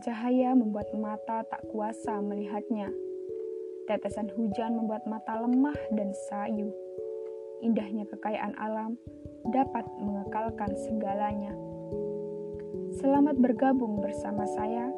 [0.00, 2.88] cahaya membuat mata tak kuasa melihatnya.
[3.84, 6.72] Tetesan hujan membuat mata lemah dan sayu.
[7.60, 8.96] Indahnya kekayaan alam
[9.52, 11.52] dapat mengekalkan segalanya.
[12.96, 14.88] Selamat bergabung bersama saya,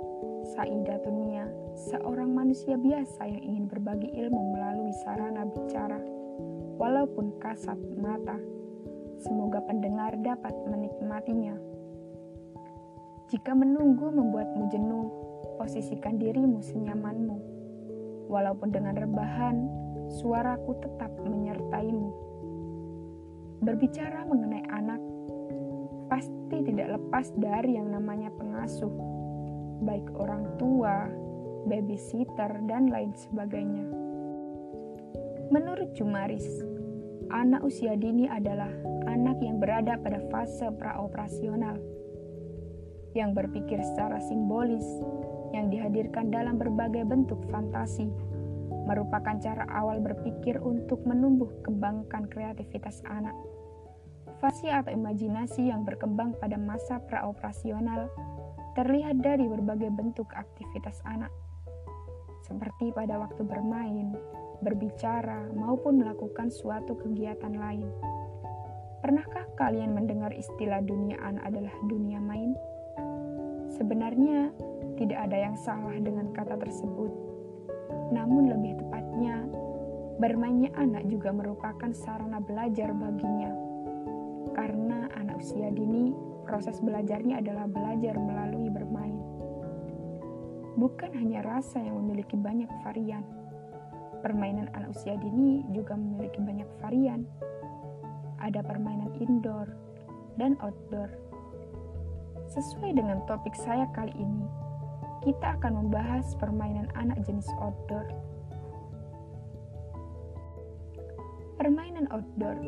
[0.54, 1.50] Saida Tunia,
[1.90, 5.98] seorang manusia biasa yang ingin berbagi ilmu melalui sarana bicara,
[6.78, 8.38] walaupun kasat mata.
[9.22, 11.71] Semoga pendengar dapat menikmatinya.
[13.32, 15.08] Jika menunggu membuatmu jenuh,
[15.56, 17.40] posisikan dirimu senyamanmu.
[18.28, 19.56] Walaupun dengan rebahan,
[20.20, 22.12] suaraku tetap menyertaimu.
[23.64, 25.00] Berbicara mengenai anak,
[26.12, 28.92] pasti tidak lepas dari yang namanya pengasuh,
[29.80, 31.08] baik orang tua,
[31.72, 33.88] babysitter, dan lain sebagainya.
[35.48, 36.60] Menurut Jumaris,
[37.32, 38.68] anak usia dini adalah
[39.08, 41.80] anak yang berada pada fase praoperasional
[43.12, 44.84] yang berpikir secara simbolis,
[45.52, 48.08] yang dihadirkan dalam berbagai bentuk fantasi,
[48.88, 53.36] merupakan cara awal berpikir untuk menumbuh kembangkan kreativitas anak.
[54.42, 58.10] Fasi atau imajinasi yang berkembang pada masa praoperasional
[58.74, 61.30] terlihat dari berbagai bentuk aktivitas anak,
[62.42, 64.16] seperti pada waktu bermain,
[64.64, 67.86] berbicara, maupun melakukan suatu kegiatan lain.
[69.02, 72.54] Pernahkah kalian mendengar istilah dunia anak adalah dunia main?
[73.82, 74.54] Sebenarnya,
[74.94, 77.10] tidak ada yang salah dengan kata tersebut.
[78.14, 79.42] Namun lebih tepatnya,
[80.22, 83.50] bermainnya anak juga merupakan sarana belajar baginya.
[84.54, 86.14] Karena anak usia dini,
[86.46, 89.18] proses belajarnya adalah belajar melalui bermain.
[90.78, 93.26] Bukan hanya rasa yang memiliki banyak varian.
[94.22, 97.26] Permainan anak usia dini juga memiliki banyak varian.
[98.38, 99.74] Ada permainan indoor
[100.38, 101.21] dan outdoor
[102.52, 104.44] Sesuai dengan topik saya kali ini,
[105.24, 108.04] kita akan membahas permainan anak jenis outdoor.
[111.56, 112.60] Permainan outdoor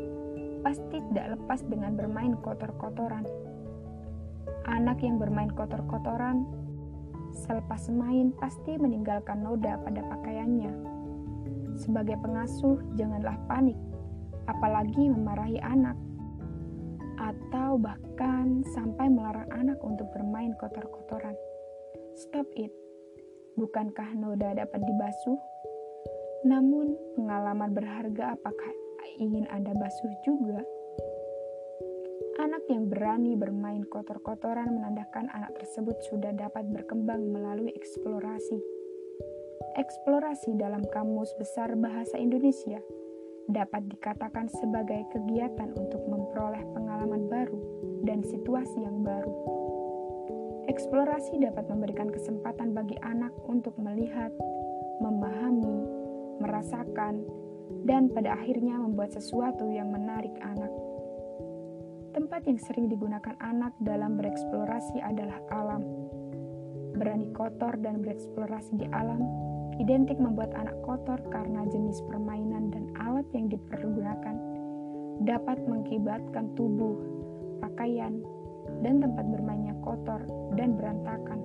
[0.65, 3.29] pasti tidak lepas dengan bermain kotor-kotoran.
[4.65, 6.49] Anak yang bermain kotor-kotoran
[7.45, 10.73] selepas main pasti meninggalkan noda pada pakaiannya.
[11.77, 13.77] Sebagai pengasuh, janganlah panik,
[14.49, 15.93] apalagi memarahi anak
[17.25, 21.33] atau bahkan sampai melarang anak untuk bermain kotor-kotoran.
[22.13, 22.69] Stop it.
[23.57, 25.39] Bukankah noda dapat dibasuh?
[26.45, 28.71] Namun, pengalaman berharga apakah
[29.17, 30.61] ingin Anda basuh juga?
[32.35, 38.59] Anak yang berani bermain kotor-kotoran menandakan anak tersebut sudah dapat berkembang melalui eksplorasi.
[39.79, 42.83] Eksplorasi dalam Kamus Besar Bahasa Indonesia
[43.47, 46.94] dapat dikatakan sebagai kegiatan untuk memperoleh pengalaman
[48.15, 49.35] dan situasi yang baru.
[50.71, 54.31] Eksplorasi dapat memberikan kesempatan bagi anak untuk melihat,
[55.03, 55.83] memahami,
[56.39, 57.27] merasakan,
[57.83, 60.71] dan pada akhirnya membuat sesuatu yang menarik anak.
[62.15, 65.83] Tempat yang sering digunakan anak dalam bereksplorasi adalah alam.
[66.95, 69.19] Berani kotor dan bereksplorasi di alam
[69.75, 74.39] identik membuat anak kotor karena jenis permainan dan alat yang dipergunakan
[75.27, 77.14] dapat mengibatkan tubuh,
[77.63, 78.23] pakaian,
[78.81, 80.21] dan tempat bermainnya kotor
[80.57, 81.39] dan berantakan.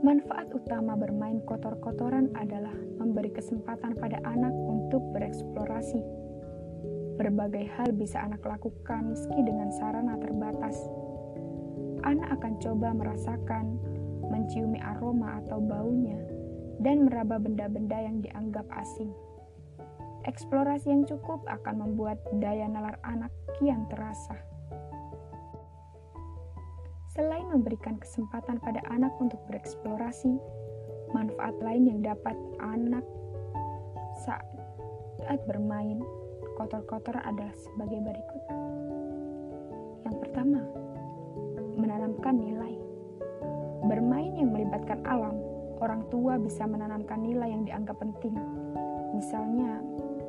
[0.00, 6.00] Manfaat utama bermain kotor-kotoran adalah memberi kesempatan pada anak untuk bereksplorasi.
[7.20, 10.88] Berbagai hal bisa anak lakukan meski dengan sarana terbatas.
[12.00, 13.76] Anak akan coba merasakan,
[14.24, 16.16] menciumi aroma atau baunya,
[16.80, 19.12] dan meraba benda-benda yang dianggap asing.
[20.28, 24.36] Eksplorasi yang cukup akan membuat daya nalar anak kian terasa.
[27.16, 30.36] Selain memberikan kesempatan pada anak untuk bereksplorasi,
[31.16, 33.02] manfaat lain yang dapat anak
[34.22, 35.98] saat bermain
[36.60, 38.42] kotor-kotor adalah sebagai berikut.
[40.04, 40.60] Yang pertama,
[41.80, 42.74] menanamkan nilai.
[43.88, 45.34] Bermain yang melibatkan alam,
[45.80, 48.36] orang tua bisa menanamkan nilai yang dianggap penting.
[49.16, 49.80] Misalnya,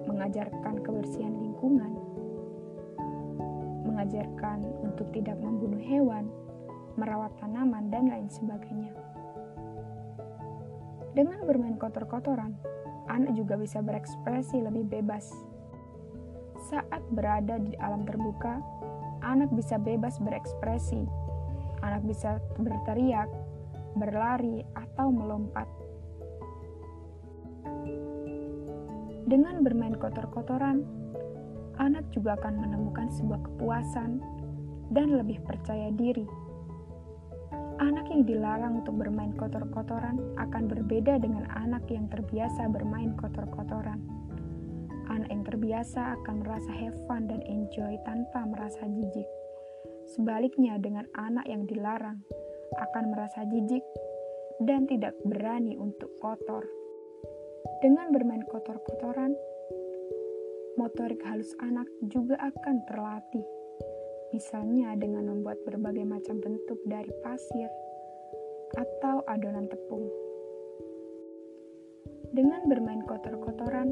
[0.09, 1.94] mengajarkan kebersihan lingkungan,
[3.86, 6.30] mengajarkan untuk tidak membunuh hewan,
[6.98, 8.94] merawat tanaman, dan lain sebagainya.
[11.12, 12.56] Dengan bermain kotor-kotoran,
[13.12, 15.27] anak juga bisa berekspresi lebih bebas.
[16.71, 18.63] Saat berada di alam terbuka,
[19.19, 21.04] anak bisa bebas berekspresi.
[21.81, 23.27] Anak bisa berteriak,
[23.97, 25.81] berlari, atau melompat.
[29.31, 30.83] Dengan bermain kotor-kotoran,
[31.80, 34.19] anak juga akan menemukan sebuah kepuasan
[34.92, 36.28] dan lebih percaya diri.
[37.80, 44.04] Anak yang dilarang untuk bermain kotor-kotoran akan berbeda dengan anak yang terbiasa bermain kotor-kotoran.
[45.07, 49.28] Anak yang terbiasa akan merasa have fun dan enjoy tanpa merasa jijik.
[50.12, 52.19] Sebaliknya dengan anak yang dilarang
[52.75, 53.83] akan merasa jijik
[54.68, 56.81] dan tidak berani untuk kotor.
[57.81, 59.33] Dengan bermain kotor-kotoran,
[60.78, 63.42] motorik halus anak juga akan terlatih.
[64.30, 67.66] Misalnya dengan membuat berbagai macam bentuk dari pasir
[68.78, 70.06] atau adonan tepung.
[72.38, 73.89] Dengan bermain kotor-kotoran,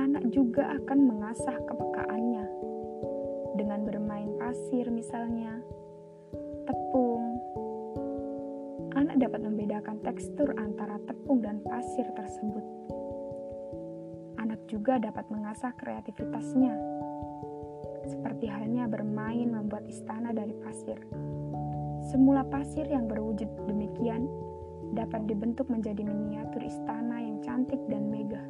[0.00, 2.46] anak juga akan mengasah kepekaannya.
[3.60, 5.60] Dengan bermain pasir misalnya,
[8.94, 12.64] anak dapat membedakan tekstur antara tepung dan pasir tersebut.
[14.38, 16.74] Anak juga dapat mengasah kreativitasnya
[18.04, 21.00] seperti halnya bermain membuat istana dari pasir.
[22.12, 24.28] Semula pasir yang berwujud demikian
[24.92, 28.46] dapat dibentuk menjadi miniatur istana yang cantik dan megah.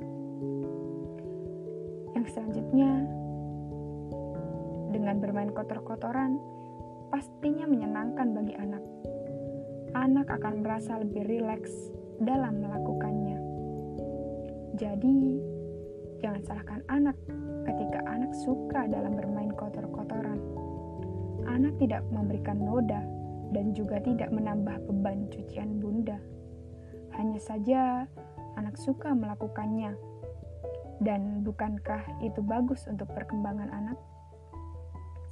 [2.18, 2.90] Yang selanjutnya,
[4.90, 6.38] dengan bermain kotor-kotoran,
[7.14, 8.82] pastinya menyenangkan bagi anak.
[9.94, 11.70] Anak akan merasa lebih rileks
[12.18, 13.38] dalam melakukannya.
[14.74, 15.38] Jadi,
[16.18, 17.14] jangan salahkan anak
[17.62, 20.42] ketika anak suka dalam bermain kotor-kotoran.
[21.46, 23.06] Anak tidak memberikan noda
[23.54, 26.18] dan juga tidak menambah beban cucian bunda.
[27.14, 28.10] Hanya saja
[28.58, 29.94] anak suka melakukannya.
[30.98, 33.98] Dan bukankah itu bagus untuk perkembangan anak?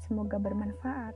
[0.06, 1.15] Semoga bermanfaat.